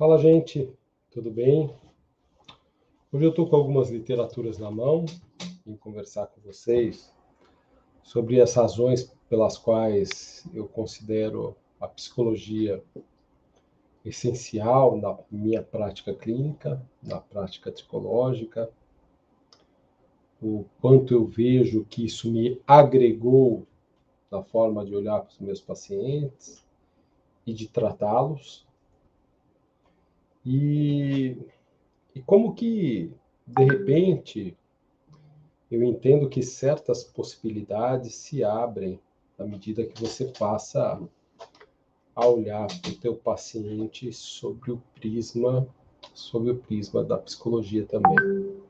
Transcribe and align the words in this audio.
Fala, 0.00 0.16
gente, 0.16 0.66
tudo 1.10 1.30
bem? 1.30 1.70
Hoje 3.12 3.22
eu 3.22 3.28
estou 3.28 3.46
com 3.46 3.54
algumas 3.54 3.90
literaturas 3.90 4.56
na 4.56 4.70
mão 4.70 5.04
e 5.66 5.76
conversar 5.76 6.26
com 6.28 6.40
vocês 6.40 7.14
sobre 8.02 8.40
as 8.40 8.54
razões 8.54 9.14
pelas 9.28 9.58
quais 9.58 10.48
eu 10.54 10.66
considero 10.66 11.54
a 11.78 11.86
psicologia 11.86 12.82
essencial 14.02 14.96
na 14.96 15.18
minha 15.30 15.62
prática 15.62 16.14
clínica, 16.14 16.80
na 17.02 17.20
prática 17.20 17.70
psicológica, 17.70 18.70
o 20.40 20.64
quanto 20.80 21.12
eu 21.12 21.26
vejo 21.26 21.84
que 21.84 22.06
isso 22.06 22.32
me 22.32 22.58
agregou 22.66 23.66
na 24.30 24.42
forma 24.42 24.82
de 24.82 24.94
olhar 24.94 25.20
para 25.20 25.30
os 25.30 25.40
meus 25.40 25.60
pacientes 25.60 26.66
e 27.46 27.52
de 27.52 27.68
tratá-los. 27.68 28.69
E, 30.44 31.36
e 32.14 32.20
como 32.22 32.54
que, 32.54 33.12
de 33.46 33.64
repente, 33.64 34.56
eu 35.70 35.82
entendo 35.84 36.28
que 36.28 36.42
certas 36.42 37.04
possibilidades 37.04 38.14
se 38.14 38.42
abrem 38.42 39.00
à 39.38 39.44
medida 39.44 39.86
que 39.86 40.00
você 40.00 40.26
passa 40.38 41.00
a 42.14 42.26
olhar 42.26 42.66
para 42.80 42.90
o 42.90 42.96
teu 42.96 43.16
paciente 43.16 44.12
sobre 44.12 44.72
o 44.72 44.82
prisma, 44.94 45.66
sobre 46.12 46.50
o 46.50 46.58
prisma 46.58 47.04
da 47.04 47.16
psicologia 47.16 47.86
também. 47.86 48.60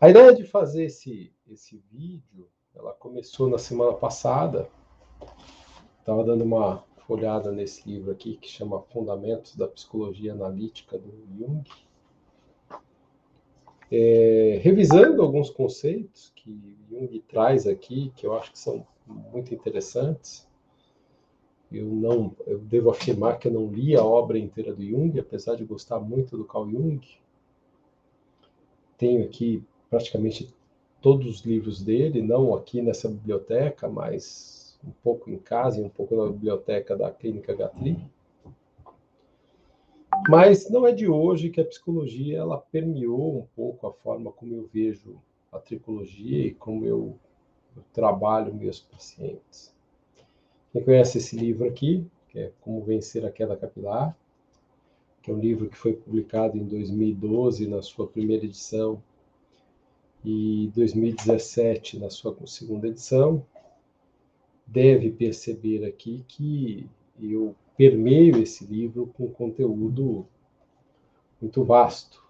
A 0.00 0.08
ideia 0.08 0.34
de 0.34 0.44
fazer 0.44 0.84
esse, 0.84 1.32
esse 1.46 1.82
vídeo, 1.90 2.48
ela 2.74 2.92
começou 2.94 3.48
na 3.50 3.58
semana 3.58 3.92
passada. 3.92 4.70
Estava 5.98 6.24
dando 6.24 6.44
uma 6.44 6.82
olhada 7.14 7.50
nesse 7.52 7.88
livro 7.88 8.10
aqui 8.10 8.36
que 8.36 8.48
chama 8.48 8.82
Fundamentos 8.92 9.56
da 9.56 9.66
Psicologia 9.66 10.32
Analítica 10.32 10.98
do 10.98 11.12
Jung. 11.38 11.62
É, 13.90 14.60
revisando 14.62 15.20
alguns 15.20 15.50
conceitos 15.50 16.32
que 16.36 16.76
Jung 16.88 17.18
traz 17.28 17.66
aqui, 17.66 18.12
que 18.16 18.26
eu 18.26 18.36
acho 18.36 18.52
que 18.52 18.58
são 18.58 18.86
muito 19.06 19.52
interessantes. 19.54 20.48
Eu 21.70 21.86
não, 21.86 22.34
eu 22.46 22.58
devo 22.58 22.90
afirmar 22.90 23.38
que 23.38 23.48
eu 23.48 23.52
não 23.52 23.66
li 23.66 23.96
a 23.96 24.04
obra 24.04 24.38
inteira 24.38 24.74
do 24.74 24.84
Jung, 24.84 25.18
apesar 25.18 25.56
de 25.56 25.64
gostar 25.64 26.00
muito 26.00 26.36
do 26.36 26.44
Carl 26.44 26.68
Jung. 26.70 27.00
Tenho 28.96 29.24
aqui 29.24 29.64
praticamente 29.88 30.54
todos 31.00 31.26
os 31.26 31.40
livros 31.40 31.82
dele, 31.82 32.22
não 32.22 32.54
aqui 32.54 32.82
nessa 32.82 33.08
biblioteca, 33.08 33.88
mas 33.88 34.59
um 34.84 34.90
pouco 35.02 35.30
em 35.30 35.38
casa 35.38 35.80
e 35.80 35.84
um 35.84 35.88
pouco 35.88 36.16
na 36.16 36.30
biblioteca 36.30 36.96
da 36.96 37.10
Clínica 37.10 37.54
Gatli. 37.54 37.98
Mas 40.28 40.68
não 40.68 40.86
é 40.86 40.92
de 40.92 41.08
hoje 41.08 41.50
que 41.50 41.60
a 41.60 41.64
psicologia 41.64 42.38
ela 42.38 42.58
permeou 42.58 43.38
um 43.38 43.46
pouco 43.54 43.86
a 43.86 43.92
forma 43.92 44.32
como 44.32 44.54
eu 44.54 44.68
vejo 44.72 45.20
a 45.52 45.58
tricologia 45.58 46.46
e 46.46 46.54
como 46.54 46.84
eu, 46.84 47.18
eu 47.76 47.82
trabalho 47.92 48.54
meus 48.54 48.80
pacientes. 48.80 49.74
Quem 50.72 50.84
conhece 50.84 51.18
esse 51.18 51.36
livro 51.36 51.66
aqui, 51.66 52.06
que 52.28 52.38
é 52.38 52.52
Como 52.60 52.82
Vencer 52.82 53.24
a 53.24 53.30
Queda 53.30 53.56
Capilar, 53.56 54.16
que 55.22 55.30
é 55.30 55.34
um 55.34 55.38
livro 55.38 55.68
que 55.68 55.76
foi 55.76 55.92
publicado 55.92 56.56
em 56.56 56.64
2012 56.64 57.66
na 57.66 57.82
sua 57.82 58.06
primeira 58.06 58.44
edição 58.44 59.02
e 60.24 60.70
2017 60.74 61.98
na 61.98 62.10
sua 62.10 62.36
segunda 62.46 62.88
edição, 62.88 63.44
deve 64.70 65.10
perceber 65.10 65.84
aqui 65.84 66.24
que 66.28 66.88
eu 67.20 67.54
permeio 67.76 68.42
esse 68.42 68.64
livro 68.64 69.12
com 69.16 69.28
conteúdo 69.28 70.26
muito 71.40 71.64
vasto 71.64 72.22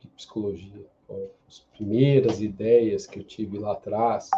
de 0.00 0.06
psicologia. 0.08 0.86
As 1.48 1.60
primeiras 1.76 2.40
ideias 2.40 3.06
que 3.06 3.18
eu 3.18 3.24
tive 3.24 3.58
lá 3.58 3.72
atrás 3.72 4.30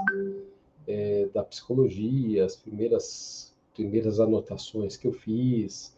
é, 0.86 1.28
da 1.34 1.42
psicologia, 1.42 2.44
as 2.44 2.56
primeiras, 2.56 3.54
primeiras 3.74 4.20
anotações 4.20 4.96
que 4.96 5.06
eu 5.06 5.12
fiz, 5.12 5.96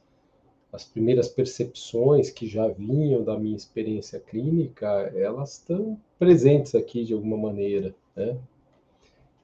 as 0.72 0.84
primeiras 0.84 1.28
percepções 1.28 2.30
que 2.30 2.46
já 2.46 2.66
vinham 2.66 3.22
da 3.22 3.38
minha 3.38 3.56
experiência 3.56 4.18
clínica, 4.18 4.88
elas 5.14 5.58
estão 5.58 6.00
presentes 6.18 6.74
aqui 6.74 7.04
de 7.04 7.12
alguma 7.12 7.36
maneira. 7.36 7.94
Né? 8.16 8.38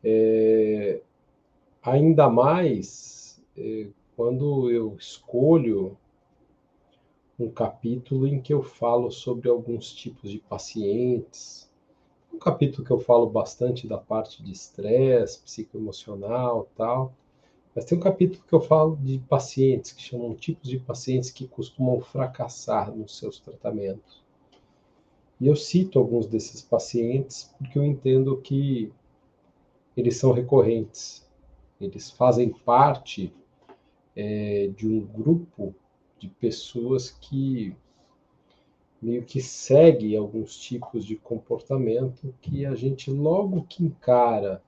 É, 0.02 1.00
ainda 1.90 2.28
mais 2.28 3.42
é, 3.56 3.88
quando 4.16 4.70
eu 4.70 4.96
escolho 4.96 5.96
um 7.38 7.48
capítulo 7.50 8.26
em 8.26 8.40
que 8.40 8.52
eu 8.52 8.62
falo 8.62 9.10
sobre 9.10 9.48
alguns 9.48 9.92
tipos 9.92 10.30
de 10.30 10.38
pacientes, 10.38 11.70
um 12.32 12.38
capítulo 12.38 12.84
que 12.84 12.90
eu 12.90 12.98
falo 12.98 13.28
bastante 13.28 13.86
da 13.86 13.96
parte 13.96 14.42
de 14.42 14.52
estresse, 14.52 15.40
psicoemocional, 15.40 16.68
tal, 16.76 17.14
mas 17.74 17.84
tem 17.84 17.96
um 17.96 18.00
capítulo 18.00 18.42
que 18.46 18.54
eu 18.54 18.60
falo 18.60 18.96
de 18.96 19.18
pacientes 19.28 19.92
que 19.92 20.02
chamam 20.02 20.34
tipos 20.34 20.68
de 20.68 20.78
pacientes 20.78 21.30
que 21.30 21.46
costumam 21.46 22.00
fracassar 22.00 22.90
nos 22.90 23.16
seus 23.16 23.38
tratamentos. 23.38 24.22
E 25.40 25.46
eu 25.46 25.54
cito 25.54 25.98
alguns 25.98 26.26
desses 26.26 26.60
pacientes 26.60 27.54
porque 27.56 27.78
eu 27.78 27.84
entendo 27.84 28.36
que 28.38 28.92
eles 29.96 30.16
são 30.16 30.32
recorrentes 30.32 31.27
eles 31.80 32.10
fazem 32.10 32.50
parte 32.50 33.32
é, 34.16 34.68
de 34.76 34.86
um 34.88 35.00
grupo 35.00 35.74
de 36.18 36.28
pessoas 36.28 37.10
que 37.10 37.74
meio 39.00 39.24
que 39.24 39.40
segue 39.40 40.16
alguns 40.16 40.56
tipos 40.56 41.04
de 41.04 41.14
comportamento 41.14 42.34
que 42.40 42.66
a 42.66 42.74
gente 42.74 43.10
logo 43.10 43.62
que 43.68 43.84
encara 43.84 44.60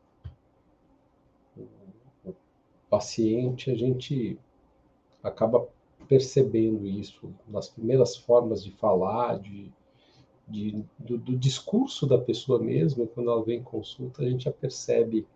o 2.25 2.32
paciente, 2.88 3.71
a 3.71 3.75
gente 3.75 4.38
acaba 5.22 5.69
percebendo 6.09 6.87
isso 6.87 7.32
nas 7.48 7.69
primeiras 7.69 8.16
formas 8.16 8.65
de 8.65 8.71
falar, 8.71 9.38
de, 9.41 9.71
de 10.48 10.84
do, 10.98 11.19
do, 11.19 11.37
discurso 11.37 12.06
da 12.06 12.19
pessoa 12.19 12.59
mesmo, 12.59 13.06
quando 13.09 13.31
ela 13.31 13.44
vem 13.44 13.59
em 13.59 13.62
consulta, 13.62 14.22
a 14.22 14.28
gente 14.28 14.44
já 14.44 14.53
percebe 14.53 15.27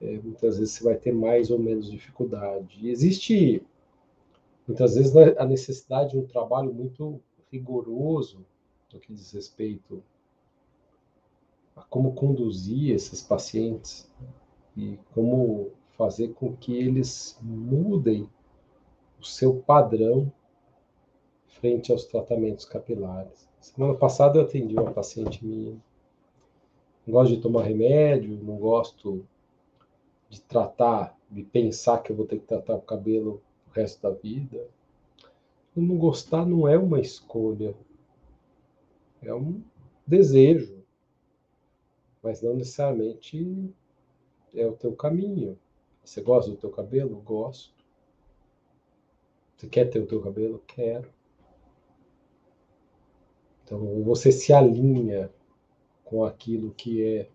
é, 0.00 0.18
muitas 0.18 0.58
vezes 0.58 0.74
você 0.74 0.84
vai 0.84 0.96
ter 0.96 1.12
mais 1.12 1.50
ou 1.50 1.58
menos 1.58 1.90
dificuldade. 1.90 2.78
E 2.80 2.90
existe, 2.90 3.62
muitas 4.66 4.94
vezes, 4.94 5.14
né, 5.14 5.34
a 5.38 5.46
necessidade 5.46 6.10
de 6.10 6.18
um 6.18 6.26
trabalho 6.26 6.72
muito 6.72 7.20
rigoroso 7.50 8.44
no 8.92 9.00
que 9.00 9.12
diz 9.12 9.32
respeito 9.32 10.02
a 11.74 11.82
como 11.82 12.14
conduzir 12.14 12.94
esses 12.94 13.22
pacientes 13.22 14.10
e 14.76 14.98
como 15.14 15.70
fazer 15.96 16.28
com 16.34 16.54
que 16.56 16.74
eles 16.76 17.38
mudem 17.42 18.28
o 19.20 19.24
seu 19.24 19.56
padrão 19.62 20.32
frente 21.48 21.90
aos 21.90 22.04
tratamentos 22.04 22.64
capilares. 22.64 23.48
Semana 23.60 23.94
passada 23.94 24.38
eu 24.38 24.42
atendi 24.42 24.74
uma 24.74 24.92
paciente 24.92 25.44
minha. 25.44 25.76
Não 27.06 27.12
gosto 27.14 27.34
de 27.34 27.40
tomar 27.40 27.64
remédio, 27.64 28.38
não 28.42 28.56
gosto 28.56 29.26
de 30.28 30.40
tratar, 30.40 31.16
de 31.30 31.42
pensar 31.42 32.02
que 32.02 32.12
eu 32.12 32.16
vou 32.16 32.26
ter 32.26 32.38
que 32.38 32.46
tratar 32.46 32.74
o 32.74 32.82
cabelo 32.82 33.42
o 33.68 33.70
resto 33.70 34.02
da 34.02 34.10
vida. 34.10 34.68
não 35.74 35.96
gostar 35.98 36.46
não 36.46 36.66
é 36.66 36.78
uma 36.78 37.00
escolha, 37.00 37.74
é 39.22 39.34
um 39.34 39.62
desejo, 40.06 40.82
mas 42.22 42.42
não 42.42 42.54
necessariamente 42.54 43.74
é 44.54 44.66
o 44.66 44.72
teu 44.72 44.94
caminho. 44.96 45.58
Você 46.02 46.20
gosta 46.20 46.50
do 46.50 46.56
teu 46.56 46.70
cabelo? 46.70 47.20
Gosto. 47.20 47.74
Você 49.56 49.68
quer 49.68 49.86
ter 49.86 50.00
o 50.00 50.06
teu 50.06 50.22
cabelo? 50.22 50.62
Quero. 50.66 51.10
Então 53.64 54.02
você 54.04 54.30
se 54.30 54.52
alinha 54.52 55.30
com 56.04 56.24
aquilo 56.24 56.72
que 56.72 57.02
é 57.02 57.28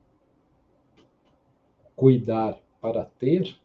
cuidar 1.96 2.58
para 2.82 3.06
ter 3.06 3.56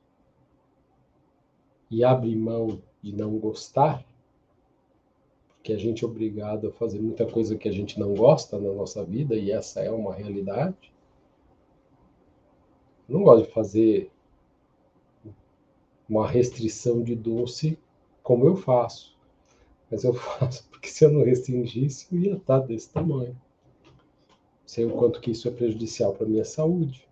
e 1.91 2.05
abre 2.05 2.37
mão 2.37 2.83
de 3.03 3.13
não 3.13 3.39
gostar, 3.39 4.05
porque 5.57 5.73
a 5.73 5.79
gente 5.79 6.05
é 6.05 6.07
obrigado 6.07 6.69
a 6.69 6.73
fazer 6.73 7.01
muita 7.01 7.27
coisa 7.27 7.57
que 7.57 7.69
a 7.69 7.73
gente 7.73 7.99
não 7.99 8.15
gosta 8.15 8.59
na 8.59 8.73
nossa 8.73 9.03
vida 9.03 9.35
e 9.35 9.51
essa 9.51 9.81
é 9.81 9.91
uma 9.91 10.15
realidade. 10.15 10.93
Não 13.09 13.23
gosto 13.23 13.47
de 13.47 13.53
fazer 13.53 14.11
uma 16.09 16.27
restrição 16.27 17.03
de 17.03 17.15
doce 17.15 17.79
como 18.23 18.47
eu 18.47 18.57
faço. 18.57 19.17
Mas 19.91 20.05
eu 20.05 20.15
faço 20.15 20.69
porque 20.69 20.89
se 20.89 21.05
eu 21.05 21.11
não 21.11 21.25
restringisse, 21.25 22.07
eu 22.13 22.21
ia 22.21 22.35
estar 22.35 22.61
desse 22.61 22.91
tamanho. 22.91 23.37
Sei 24.65 24.85
o 24.85 24.97
quanto 24.97 25.21
que 25.21 25.31
isso 25.31 25.49
é 25.49 25.51
prejudicial 25.51 26.13
para 26.13 26.27
minha 26.27 26.45
saúde. 26.45 27.06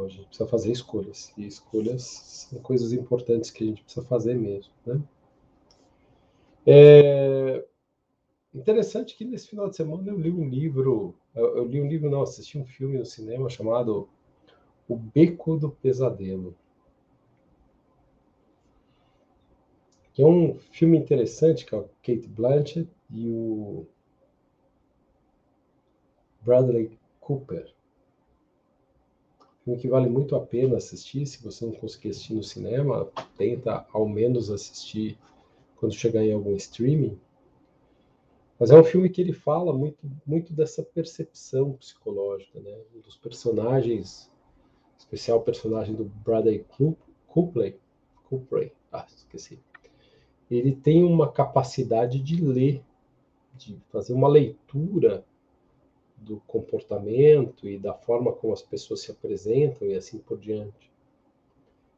Então 0.00 0.06
a 0.06 0.08
gente 0.08 0.26
precisa 0.26 0.48
fazer 0.48 0.72
escolhas. 0.72 1.32
E 1.36 1.46
escolhas 1.46 2.02
são 2.02 2.58
coisas 2.60 2.92
importantes 2.92 3.50
que 3.50 3.64
a 3.64 3.66
gente 3.66 3.82
precisa 3.82 4.06
fazer 4.06 4.34
mesmo. 4.34 4.72
Né? 4.86 5.02
É 6.66 7.64
interessante 8.54 9.16
que 9.16 9.24
nesse 9.24 9.48
final 9.48 9.68
de 9.68 9.76
semana 9.76 10.08
eu 10.08 10.18
li 10.18 10.30
um 10.30 10.48
livro, 10.48 11.14
eu 11.34 11.64
li 11.66 11.80
um 11.80 11.88
livro, 11.88 12.10
não, 12.10 12.22
assisti 12.22 12.58
um 12.58 12.64
filme 12.64 12.98
no 12.98 13.04
cinema 13.04 13.48
chamado 13.48 14.08
O 14.88 14.96
Beco 14.96 15.56
do 15.56 15.70
Pesadelo. 15.70 16.56
Que 20.12 20.22
é 20.22 20.26
um 20.26 20.54
filme 20.54 20.98
interessante 20.98 21.66
com 21.66 21.80
a 21.80 21.84
Kate 22.02 22.26
Blanchett 22.26 22.88
e 23.10 23.28
o 23.28 23.86
Bradley 26.42 26.98
Cooper. 27.20 27.72
Filme 29.70 29.82
que 29.82 29.88
vale 29.88 30.08
muito 30.08 30.34
a 30.34 30.40
pena 30.40 30.78
assistir. 30.78 31.24
Se 31.26 31.40
você 31.44 31.64
não 31.64 31.72
conseguir 31.72 32.08
assistir 32.08 32.34
no 32.34 32.42
cinema, 32.42 33.08
tenta 33.36 33.86
ao 33.92 34.08
menos 34.08 34.50
assistir 34.50 35.16
quando 35.76 35.94
chegar 35.94 36.24
em 36.24 36.32
algum 36.32 36.56
streaming. 36.56 37.16
Mas 38.58 38.72
é 38.72 38.78
um 38.78 38.82
filme 38.82 39.08
que 39.08 39.20
ele 39.20 39.32
fala 39.32 39.72
muito, 39.72 39.98
muito 40.26 40.52
dessa 40.52 40.82
percepção 40.82 41.74
psicológica, 41.74 42.58
né? 42.58 42.76
Um 42.94 43.00
dos 43.00 43.16
personagens, 43.16 44.28
especial 44.98 45.38
o 45.38 45.42
personagem 45.42 45.94
do 45.94 46.04
Bradley 46.04 46.66
Cooper, 47.28 47.78
Cooper, 48.28 48.72
ah, 48.92 49.06
esqueci. 49.08 49.58
Ele 50.50 50.72
tem 50.72 51.04
uma 51.04 51.30
capacidade 51.30 52.18
de 52.18 52.44
ler, 52.44 52.82
de 53.56 53.78
fazer 53.92 54.14
uma 54.14 54.28
leitura 54.28 55.24
do 56.20 56.40
comportamento 56.46 57.68
e 57.68 57.78
da 57.78 57.94
forma 57.94 58.32
como 58.32 58.52
as 58.52 58.62
pessoas 58.62 59.00
se 59.00 59.10
apresentam 59.10 59.88
e 59.88 59.94
assim 59.94 60.18
por 60.18 60.38
diante. 60.38 60.90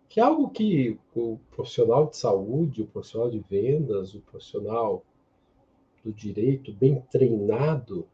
Que 0.08 0.20
é 0.20 0.22
algo 0.22 0.50
que 0.50 0.98
o 1.14 1.38
profissional 1.50 2.06
de 2.06 2.16
saúde, 2.16 2.82
o 2.82 2.86
profissional 2.86 3.30
de 3.30 3.40
vendas, 3.40 4.14
o 4.14 4.20
profissional 4.20 5.04
do 6.04 6.12
direito 6.12 6.72
bem 6.72 7.00
treinado, 7.10 8.06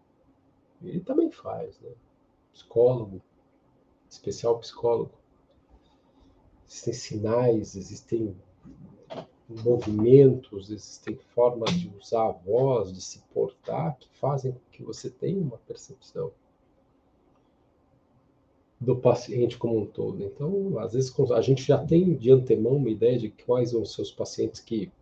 ele 0.82 1.00
também 1.00 1.30
faz, 1.30 1.78
né? 1.80 1.90
Psicólogo, 2.52 3.20
especial 4.08 4.58
psicólogo. 4.58 5.12
Existem 6.66 6.94
sinais, 6.94 7.76
existem 7.76 8.36
movimentos, 9.48 10.70
existem 10.70 11.16
formas 11.34 11.70
de 11.70 11.90
usar 11.98 12.26
a 12.28 12.32
voz, 12.32 12.92
de 12.92 13.00
se 13.00 13.20
portar, 13.32 13.96
que 13.98 14.08
fazem 14.18 14.52
com 14.52 14.60
que 14.70 14.82
você 14.82 15.08
tenha 15.08 15.40
uma 15.40 15.58
percepção 15.58 16.30
do 18.80 18.94
paciente 18.94 19.58
como 19.58 19.78
um 19.78 19.86
todo. 19.86 20.22
Então, 20.22 20.78
às 20.78 20.92
vezes, 20.92 21.12
a 21.30 21.40
gente 21.40 21.62
já 21.62 21.78
tem 21.78 22.14
de 22.14 22.30
antemão 22.30 22.76
uma 22.76 22.90
ideia 22.90 23.18
de 23.18 23.30
quais 23.30 23.70
são 23.70 23.82
os 23.82 23.92
seus 23.92 24.12
pacientes 24.12 24.60
que, 24.60 24.92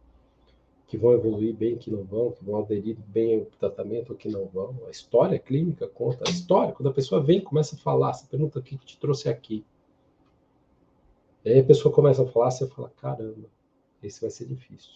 que 0.86 0.96
vão 0.96 1.12
evoluir 1.12 1.54
bem, 1.54 1.76
que 1.76 1.90
não 1.90 2.04
vão, 2.04 2.30
que 2.30 2.44
vão 2.44 2.60
aderir 2.60 2.96
bem 3.08 3.40
ao 3.40 3.46
tratamento 3.58 4.10
ou 4.10 4.16
que 4.16 4.28
não 4.28 4.46
vão. 4.46 4.76
A 4.86 4.90
história 4.90 5.38
clínica 5.38 5.86
conta. 5.88 6.24
A 6.26 6.30
história, 6.30 6.72
quando 6.72 6.88
a 6.88 6.94
pessoa 6.94 7.20
vem 7.20 7.40
começa 7.40 7.74
a 7.74 7.78
falar, 7.78 8.14
você 8.14 8.26
pergunta 8.26 8.60
o 8.60 8.62
que 8.62 8.78
te 8.78 8.98
trouxe 8.98 9.28
aqui. 9.28 9.64
E 11.44 11.50
aí 11.50 11.58
a 11.60 11.64
pessoa 11.64 11.92
começa 11.92 12.22
a 12.22 12.26
falar, 12.26 12.50
você 12.50 12.66
fala, 12.66 12.90
caramba, 12.96 13.48
esse 14.02 14.20
vai 14.20 14.30
ser 14.30 14.46
difícil. 14.46 14.92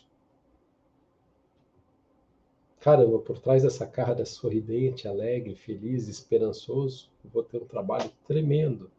Caramba, 2.80 3.18
por 3.18 3.38
trás 3.38 3.62
dessa 3.62 3.86
cara 3.86 4.24
sorridente, 4.24 5.06
alegre, 5.06 5.54
feliz, 5.54 6.08
esperançoso, 6.08 7.10
eu 7.22 7.30
vou 7.30 7.42
ter 7.42 7.62
um 7.62 7.66
trabalho 7.66 8.10
tremendo. 8.26 8.90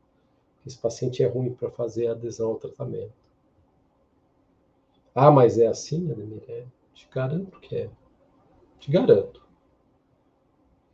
Esse 0.66 0.78
paciente 0.78 1.24
é 1.24 1.28
ruim 1.28 1.52
para 1.54 1.72
fazer 1.72 2.08
adesão 2.08 2.50
ao 2.50 2.60
tratamento. 2.60 3.14
Ah, 5.16 5.32
mas 5.32 5.58
é 5.58 5.68
assim, 5.68 6.12
Ademir? 6.12 6.44
É. 6.48 6.66
Te 6.94 7.08
garanto 7.12 7.60
que 7.60 7.76
é. 7.76 7.90
Te 8.80 8.92
garanto. 8.92 9.42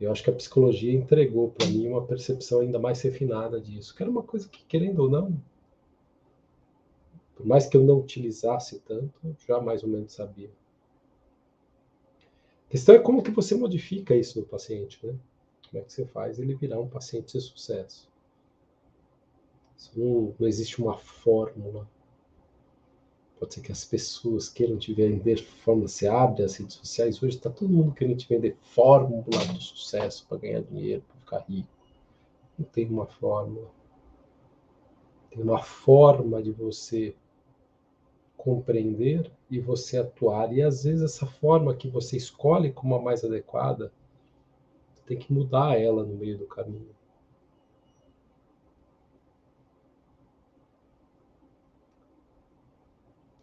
Eu 0.00 0.10
acho 0.10 0.22
que 0.22 0.30
a 0.30 0.34
psicologia 0.34 0.92
entregou 0.92 1.50
para 1.50 1.66
mim 1.66 1.88
uma 1.88 2.04
percepção 2.04 2.60
ainda 2.60 2.78
mais 2.78 3.00
refinada 3.02 3.60
disso, 3.60 3.94
que 3.94 4.02
era 4.02 4.10
uma 4.10 4.22
coisa 4.22 4.48
que, 4.48 4.64
querendo 4.64 5.00
ou 5.00 5.10
não, 5.10 5.36
por 7.38 7.46
mais 7.46 7.66
que 7.66 7.76
eu 7.76 7.84
não 7.84 8.00
utilizasse 8.00 8.80
tanto, 8.80 9.14
já 9.46 9.60
mais 9.60 9.84
ou 9.84 9.88
menos 9.88 10.12
sabia. 10.12 10.50
A 12.66 12.70
questão 12.70 12.96
é 12.96 12.98
como 12.98 13.22
que 13.22 13.30
você 13.30 13.54
modifica 13.54 14.14
isso 14.16 14.40
no 14.40 14.44
paciente, 14.44 14.98
né? 15.06 15.16
Como 15.70 15.80
é 15.80 15.86
que 15.86 15.92
você 15.92 16.04
faz 16.04 16.40
ele 16.40 16.56
virar 16.56 16.80
um 16.80 16.88
paciente 16.88 17.38
de 17.38 17.40
sucesso? 17.40 18.10
Não, 19.94 20.34
não 20.36 20.48
existe 20.48 20.82
uma 20.82 20.98
fórmula. 20.98 21.88
Pode 23.38 23.54
ser 23.54 23.60
que 23.60 23.70
as 23.70 23.84
pessoas 23.84 24.48
queiram 24.48 24.76
te 24.76 24.92
vender 24.92 25.36
fórmula. 25.36 25.86
Você 25.86 26.08
abre 26.08 26.42
as 26.42 26.56
redes 26.56 26.74
sociais, 26.74 27.22
hoje 27.22 27.36
está 27.36 27.48
todo 27.48 27.72
mundo 27.72 27.94
querendo 27.94 28.18
te 28.18 28.28
vender 28.28 28.56
fórmula 28.60 29.22
do 29.22 29.60
sucesso 29.60 30.26
para 30.28 30.38
ganhar 30.38 30.62
dinheiro, 30.62 31.04
para 31.06 31.20
ficar 31.20 31.48
rico. 31.48 31.68
Não 32.58 32.66
tem 32.66 32.88
uma 32.88 33.06
fórmula. 33.06 33.70
Tem 35.30 35.40
uma 35.40 35.62
forma 35.62 36.42
de 36.42 36.50
você 36.50 37.14
compreender 38.38 39.30
e 39.50 39.58
você 39.58 39.98
atuar. 39.98 40.52
E 40.52 40.62
às 40.62 40.84
vezes 40.84 41.02
essa 41.02 41.26
forma 41.26 41.74
que 41.74 41.88
você 41.88 42.16
escolhe 42.16 42.72
como 42.72 42.94
a 42.94 43.02
mais 43.02 43.22
adequada, 43.24 43.92
tem 45.04 45.18
que 45.18 45.32
mudar 45.32 45.78
ela 45.78 46.04
no 46.04 46.14
meio 46.14 46.38
do 46.38 46.46
caminho. 46.46 46.94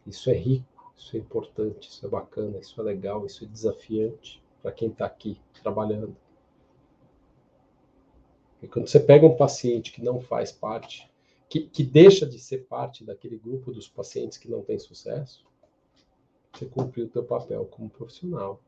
Isso 0.06 0.30
é 0.30 0.34
rico, 0.34 0.94
isso 0.96 1.18
é 1.18 1.20
importante, 1.20 1.90
isso 1.90 2.06
é 2.06 2.10
bacana, 2.10 2.60
isso 2.60 2.80
é 2.80 2.84
legal, 2.84 3.26
isso 3.26 3.44
é 3.44 3.48
desafiante 3.48 4.42
para 4.62 4.72
quem 4.72 4.90
está 4.90 5.06
aqui 5.06 5.40
trabalhando. 5.62 6.16
E 8.62 8.68
quando 8.68 8.88
você 8.88 9.00
pega 9.00 9.26
um 9.26 9.36
paciente 9.36 9.92
que 9.92 10.04
não 10.04 10.22
faz 10.22 10.52
parte 10.52 11.12
que, 11.50 11.62
que 11.62 11.84
deixa 11.84 12.26
de 12.26 12.40
ser 12.40 12.66
parte 12.66 13.04
daquele 13.04 13.38
grupo 13.38 13.72
dos 13.72 13.88
pacientes 13.88 14.38
que 14.38 14.50
não 14.50 14.62
tem 14.62 14.80
sucesso, 14.80 15.46
você 16.54 16.66
cumpriu 16.66 17.06
o 17.06 17.10
teu 17.10 17.24
papel 17.24 17.66
como 17.66 17.90
profissional. 17.90 18.62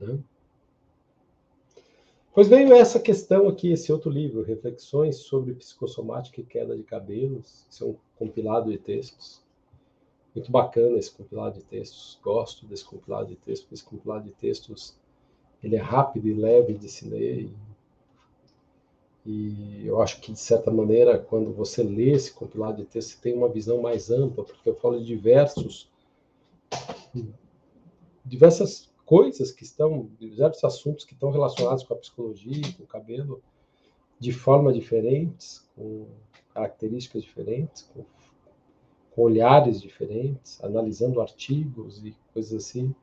Né? 0.00 0.18
Pois 2.32 2.48
veio 2.48 2.74
essa 2.74 2.98
questão 2.98 3.48
aqui, 3.48 3.70
esse 3.70 3.92
outro 3.92 4.10
livro, 4.10 4.42
Reflexões 4.42 5.18
sobre 5.18 5.54
Psicossomática 5.54 6.40
e 6.40 6.44
Queda 6.44 6.76
de 6.76 6.82
Cabelos. 6.82 7.64
Esse 7.70 7.82
é 7.82 7.86
um 7.86 7.96
compilado 8.16 8.70
de 8.70 8.78
textos. 8.78 9.40
Muito 10.34 10.50
bacana 10.50 10.98
esse 10.98 11.12
compilado 11.12 11.60
de 11.60 11.64
textos. 11.64 12.18
Gosto 12.22 12.66
desse 12.66 12.84
compilado 12.84 13.28
de 13.28 13.36
textos. 13.36 13.70
Esse 13.70 13.84
compilado 13.84 14.24
de 14.24 14.32
textos 14.32 14.98
ele 15.62 15.76
é 15.76 15.80
rápido 15.80 16.26
e 16.26 16.34
leve 16.34 16.74
de 16.74 16.88
se 16.88 17.08
ler. 17.08 17.42
E 17.42 17.56
e 19.26 19.86
eu 19.86 20.02
acho 20.02 20.20
que, 20.20 20.32
de 20.32 20.38
certa 20.38 20.70
maneira, 20.70 21.18
quando 21.18 21.52
você 21.52 21.82
lê 21.82 22.10
esse 22.10 22.32
compilado 22.32 22.82
de 22.82 22.84
texto, 22.84 23.10
você 23.10 23.20
tem 23.22 23.34
uma 23.34 23.48
visão 23.48 23.80
mais 23.80 24.10
ampla, 24.10 24.44
porque 24.44 24.68
eu 24.68 24.74
falo 24.74 24.98
de 24.98 25.06
diversos, 25.06 25.90
diversas 28.24 28.90
coisas 29.06 29.50
que 29.50 29.64
estão, 29.64 30.10
diversos 30.18 30.62
assuntos 30.64 31.04
que 31.06 31.14
estão 31.14 31.30
relacionados 31.30 31.84
com 31.84 31.94
a 31.94 31.96
psicologia, 31.96 32.62
com 32.76 32.84
o 32.84 32.86
cabelo, 32.86 33.42
de 34.18 34.32
forma 34.32 34.72
diferentes, 34.72 35.66
com 35.74 36.06
características 36.52 37.22
diferentes, 37.22 37.82
com, 37.94 38.04
com 39.10 39.22
olhares 39.22 39.80
diferentes, 39.80 40.62
analisando 40.62 41.20
artigos 41.20 42.04
e 42.04 42.14
coisas 42.34 42.64
assim, 42.64 42.94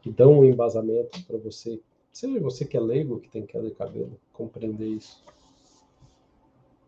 que 0.00 0.10
dão 0.10 0.38
um 0.38 0.44
embasamento 0.44 1.22
para 1.24 1.36
você 1.36 1.80
Seja 2.16 2.40
você 2.40 2.64
que 2.64 2.78
é 2.78 2.80
leigo, 2.80 3.20
que 3.20 3.28
tem 3.28 3.44
queda 3.44 3.68
de 3.68 3.74
cabelo, 3.74 4.18
compreender 4.32 4.88
isso. 4.88 5.22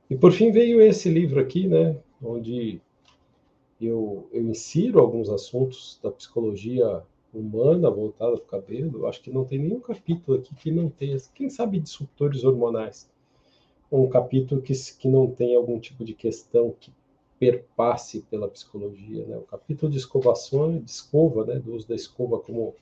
E 0.09 0.17
por 0.17 0.33
fim 0.33 0.51
veio 0.51 0.81
esse 0.81 1.11
livro 1.11 1.39
aqui, 1.39 1.69
né, 1.69 1.99
onde 2.23 2.81
eu, 3.79 4.27
eu 4.33 4.43
insiro 4.45 4.99
alguns 4.99 5.29
assuntos 5.29 6.01
da 6.03 6.11
psicologia 6.11 7.03
humana 7.31 7.91
voltada 7.91 8.39
para 8.39 8.43
o 8.43 8.63
cabelo. 8.63 9.07
Acho 9.07 9.21
que 9.21 9.31
não 9.31 9.45
tem 9.45 9.59
nenhum 9.59 9.81
capítulo 9.81 10.39
aqui 10.39 10.55
que 10.55 10.71
não 10.71 10.89
tenha, 10.89 11.19
quem 11.35 11.51
sabe, 11.51 11.79
disruptores 11.79 12.43
hormonais. 12.43 13.07
Um 13.93 14.09
capítulo 14.09 14.63
que, 14.63 14.73
que 14.99 15.09
não 15.09 15.31
tem 15.31 15.55
algum 15.55 15.79
tipo 15.79 16.07
de 16.07 16.15
questão 16.15 16.75
que 16.81 16.91
perpasse 17.39 18.23
pela 18.31 18.49
psicologia, 18.49 19.27
né? 19.27 19.37
O 19.37 19.43
capítulo 19.43 19.93
de 19.93 19.99
escovação, 19.99 20.79
de 20.79 20.91
escova, 20.91 21.45
né, 21.45 21.59
do 21.59 21.75
uso 21.75 21.87
da 21.87 21.95
escova 21.95 22.39
como 22.39 22.75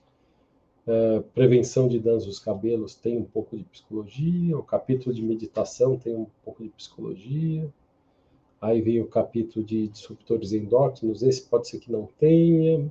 Uh, 0.87 1.21
prevenção 1.35 1.89
de 1.89 1.99
danos 1.99 2.27
dos 2.27 2.39
cabelos 2.39 2.95
tem 2.95 3.19
um 3.19 3.25
pouco 3.25 3.57
de 3.57 3.65
psicologia, 3.65 4.57
o 4.57 4.63
capítulo 4.63 5.13
de 5.13 5.21
meditação 5.21 5.99
tem 5.99 6.15
um 6.15 6.29
pouco 6.45 6.63
de 6.63 6.69
psicologia, 6.69 7.69
aí 8.61 8.81
vem 8.81 9.01
o 9.01 9.09
capítulo 9.09 9.65
de 9.65 9.89
disruptores 9.89 10.53
endócrinos, 10.53 11.25
esse 11.25 11.43
pode 11.43 11.67
ser 11.67 11.81
que 11.81 11.91
não 11.91 12.09
tenha, 12.21 12.89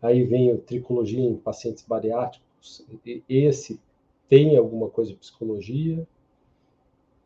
aí 0.00 0.22
vem 0.22 0.52
o 0.52 0.58
tricologia 0.58 1.18
em 1.18 1.34
pacientes 1.34 1.84
bariátricos, 1.84 2.86
esse 3.28 3.80
tem 4.28 4.56
alguma 4.56 4.88
coisa 4.88 5.10
de 5.10 5.16
psicologia, 5.16 6.06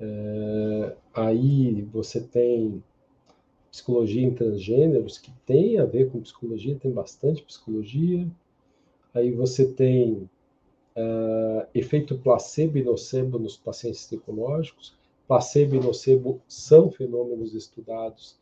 uh, 0.00 0.96
aí 1.12 1.82
você 1.92 2.22
tem 2.22 2.82
psicologia 3.70 4.22
em 4.22 4.34
transgêneros, 4.34 5.18
que 5.18 5.30
tem 5.44 5.78
a 5.78 5.84
ver 5.84 6.10
com 6.10 6.22
psicologia, 6.22 6.74
tem 6.74 6.90
bastante 6.90 7.42
psicologia, 7.42 8.26
Aí 9.12 9.32
você 9.32 9.66
tem 9.66 10.28
uh, 10.96 11.66
efeito 11.74 12.18
placebo 12.18 12.78
e 12.78 12.82
nocebo 12.82 13.38
nos 13.38 13.56
pacientes 13.56 14.06
psicológicos. 14.06 14.94
Placebo 15.26 15.76
e 15.76 15.80
nocebo 15.80 16.40
são 16.48 16.90
fenômenos 16.90 17.54
estudados 17.54 18.38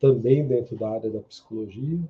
também 0.00 0.46
dentro 0.46 0.76
da 0.76 0.90
área 0.90 1.10
da 1.10 1.20
psicologia. 1.20 2.00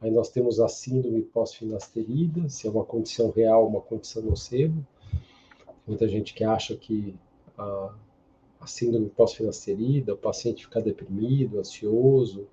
Aí 0.00 0.10
nós 0.10 0.30
temos 0.30 0.58
a 0.58 0.68
síndrome 0.68 1.20
pós-finasterida, 1.22 2.48
se 2.48 2.66
é 2.66 2.70
uma 2.70 2.84
condição 2.84 3.30
real, 3.30 3.66
uma 3.66 3.82
condição 3.82 4.22
nocebo. 4.22 4.84
Muita 5.86 6.08
gente 6.08 6.32
que 6.32 6.42
acha 6.42 6.74
que 6.74 7.14
a, 7.58 7.94
a 8.60 8.66
síndrome 8.66 9.10
pós-finasterida, 9.10 10.14
o 10.14 10.16
paciente 10.16 10.64
fica 10.64 10.80
deprimido, 10.80 11.58
ansioso, 11.58 12.46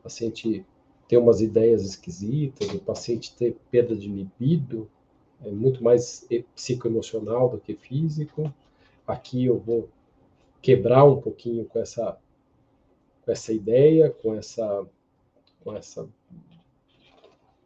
o 0.00 0.02
paciente 0.04 0.64
ter 1.08 1.16
umas 1.16 1.40
ideias 1.40 1.82
esquisitas, 1.82 2.68
o 2.68 2.78
paciente 2.78 3.34
ter 3.34 3.56
perda 3.70 3.96
de 3.96 4.08
libido, 4.08 4.88
é 5.42 5.50
muito 5.50 5.82
mais 5.82 6.26
psicoemocional 6.54 7.48
do 7.48 7.58
que 7.58 7.74
físico. 7.74 8.52
Aqui 9.06 9.46
eu 9.46 9.58
vou 9.58 9.88
quebrar 10.60 11.04
um 11.04 11.20
pouquinho 11.20 11.64
com 11.64 11.78
essa 11.78 12.18
com 13.24 13.32
essa 13.32 13.52
ideia, 13.52 14.10
com 14.10 14.34
essa 14.34 14.86
com 15.60 15.74
essa 15.74 16.08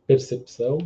percepção. 0.06 0.78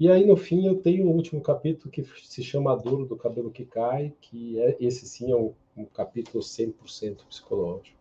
E 0.00 0.08
aí 0.08 0.26
no 0.26 0.36
fim 0.36 0.66
eu 0.66 0.80
tenho 0.80 1.06
um 1.06 1.14
último 1.14 1.40
capítulo 1.40 1.90
que 1.90 2.04
se 2.24 2.42
chama 2.42 2.72
A 2.72 2.76
Dor 2.76 3.06
do 3.06 3.16
Cabelo 3.16 3.50
que 3.50 3.64
Cai, 3.64 4.12
que 4.20 4.58
é 4.58 4.76
esse 4.80 5.06
sim 5.06 5.30
é 5.30 5.36
um, 5.36 5.52
um 5.76 5.84
capítulo 5.84 6.42
100% 6.42 7.24
psicológico. 7.28 7.96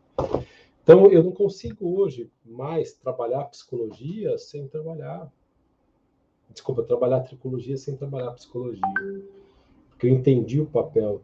Então 0.83 1.11
eu 1.11 1.23
não 1.23 1.31
consigo 1.31 1.99
hoje 1.99 2.29
mais 2.43 2.93
trabalhar 2.93 3.45
psicologia 3.45 4.37
sem 4.37 4.67
trabalhar 4.67 5.31
desculpa, 6.51 6.83
trabalhar 6.83 7.21
tricologia 7.21 7.77
sem 7.77 7.95
trabalhar 7.95 8.31
psicologia. 8.31 8.81
Porque 9.89 10.07
eu 10.07 10.11
entendi 10.11 10.59
o 10.59 10.65
papel 10.65 11.21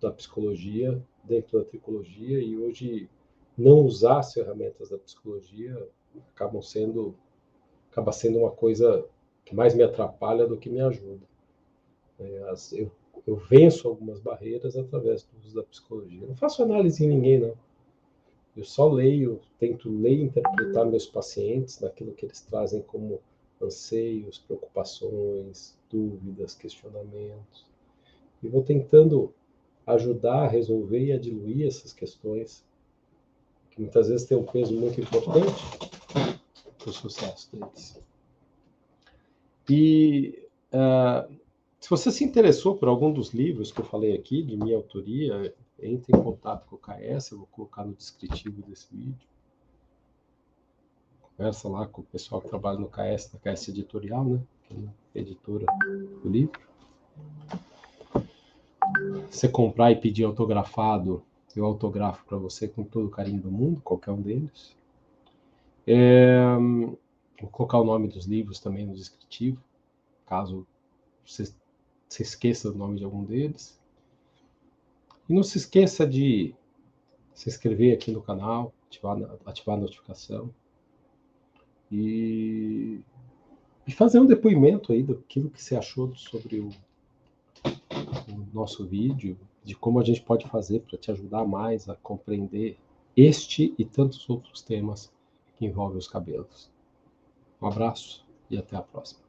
da 0.00 0.10
psicologia 0.10 1.00
dentro 1.22 1.58
da 1.58 1.64
tricologia 1.64 2.38
e 2.40 2.56
hoje 2.56 3.08
não 3.56 3.84
usar 3.84 4.18
as 4.18 4.32
ferramentas 4.32 4.90
da 4.90 4.98
psicologia 4.98 5.88
acabam 6.34 6.60
sendo 6.60 7.14
acaba 7.90 8.10
sendo 8.12 8.40
uma 8.40 8.50
coisa 8.50 9.06
que 9.44 9.54
mais 9.54 9.74
me 9.74 9.82
atrapalha 9.82 10.46
do 10.46 10.56
que 10.56 10.68
me 10.68 10.80
ajuda. 10.80 11.24
É, 12.18 12.54
eu, 12.72 12.90
eu 13.26 13.36
venço 13.36 13.86
algumas 13.86 14.18
barreiras 14.18 14.76
através 14.76 15.22
do 15.22 15.38
uso 15.38 15.54
da 15.54 15.62
psicologia. 15.62 16.26
Não 16.26 16.34
faço 16.34 16.62
análise 16.62 17.04
em 17.04 17.08
ninguém, 17.08 17.38
não. 17.38 17.54
Eu 18.56 18.64
só 18.64 18.88
leio, 18.88 19.40
tento 19.58 19.90
ler 19.90 20.18
e 20.18 20.22
interpretar 20.22 20.86
meus 20.86 21.06
pacientes 21.06 21.80
naquilo 21.80 22.12
que 22.12 22.24
eles 22.24 22.40
trazem 22.40 22.80
como 22.82 23.20
anseios, 23.60 24.38
preocupações, 24.38 25.76
dúvidas, 25.90 26.54
questionamentos. 26.54 27.66
E 28.42 28.48
vou 28.48 28.62
tentando 28.62 29.32
ajudar 29.86 30.44
a 30.44 30.48
resolver 30.48 31.04
e 31.04 31.12
a 31.12 31.18
diluir 31.18 31.66
essas 31.66 31.92
questões, 31.92 32.64
que 33.70 33.80
muitas 33.80 34.08
vezes 34.08 34.26
têm 34.26 34.38
um 34.38 34.44
peso 34.44 34.74
muito 34.74 35.00
importante 35.00 35.52
para 36.78 36.90
o 36.90 36.92
sucesso 36.92 37.50
deles. 37.52 38.00
E 39.68 40.46
uh, 40.72 41.34
se 41.80 41.90
você 41.90 42.10
se 42.10 42.24
interessou 42.24 42.76
por 42.76 42.88
algum 42.88 43.12
dos 43.12 43.32
livros 43.34 43.72
que 43.72 43.80
eu 43.80 43.84
falei 43.84 44.14
aqui, 44.14 44.42
de 44.42 44.56
minha 44.56 44.76
autoria, 44.76 45.54
entre 45.80 46.16
em 46.16 46.22
contato 46.22 46.66
com 46.66 46.76
o 46.76 46.78
KS, 46.78 47.32
eu 47.32 47.38
vou 47.38 47.46
colocar 47.48 47.84
no 47.84 47.94
descritivo 47.94 48.62
desse 48.62 48.86
vídeo 48.94 49.26
conversa 51.36 51.68
lá 51.68 51.86
com 51.86 52.00
o 52.00 52.04
pessoal 52.04 52.40
que 52.40 52.48
trabalha 52.48 52.78
no 52.78 52.88
KS, 52.88 53.32
na 53.32 53.40
KS 53.40 53.68
Editorial, 53.68 54.24
né? 54.24 54.40
É 55.14 55.20
editora 55.20 55.66
do 56.22 56.28
livro. 56.28 56.60
Você 59.30 59.48
comprar 59.48 59.92
e 59.92 59.96
pedir 59.96 60.24
autografado, 60.24 61.22
eu 61.54 61.64
autografo 61.64 62.24
para 62.24 62.38
você 62.38 62.66
com 62.66 62.82
todo 62.82 63.06
o 63.06 63.10
carinho 63.10 63.40
do 63.40 63.50
mundo, 63.50 63.80
qualquer 63.80 64.10
um 64.10 64.20
deles. 64.20 64.74
É, 65.86 66.44
vou 67.40 67.50
colocar 67.50 67.78
o 67.78 67.84
nome 67.84 68.08
dos 68.08 68.26
livros 68.26 68.58
também 68.58 68.86
no 68.86 68.94
descritivo, 68.94 69.62
caso 70.26 70.66
você 71.24 71.52
se 72.08 72.22
esqueça 72.22 72.70
do 72.70 72.78
nome 72.78 72.98
de 72.98 73.04
algum 73.04 73.24
deles. 73.24 73.78
E 75.28 75.32
não 75.32 75.42
se 75.42 75.58
esqueça 75.58 76.06
de 76.06 76.54
se 77.34 77.48
inscrever 77.48 77.94
aqui 77.94 78.10
no 78.10 78.22
canal, 78.22 78.72
ativar, 78.86 79.18
ativar 79.44 79.76
a 79.76 79.80
notificação 79.80 80.54
e, 81.90 83.00
e 83.86 83.92
fazer 83.92 84.20
um 84.20 84.26
depoimento 84.26 84.92
aí 84.92 85.02
daquilo 85.02 85.50
que 85.50 85.62
você 85.62 85.76
achou 85.76 86.14
sobre 86.14 86.60
o, 86.60 86.68
o 87.64 88.46
nosso 88.52 88.86
vídeo, 88.86 89.38
de 89.62 89.74
como 89.74 89.98
a 89.98 90.04
gente 90.04 90.22
pode 90.22 90.46
fazer 90.48 90.80
para 90.80 90.98
te 90.98 91.10
ajudar 91.10 91.44
mais 91.44 91.88
a 91.88 91.94
compreender 91.96 92.76
este 93.16 93.74
e 93.78 93.84
tantos 93.84 94.28
outros 94.28 94.62
temas 94.62 95.12
que 95.56 95.64
envolvem 95.64 95.98
os 95.98 96.08
cabelos. 96.08 96.70
Um 97.60 97.66
abraço 97.66 98.26
e 98.50 98.58
até 98.58 98.76
a 98.76 98.82
próxima. 98.82 99.23